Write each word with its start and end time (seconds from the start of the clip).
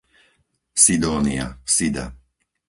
Sidónia, 0.83 1.59
Sida 1.63 2.05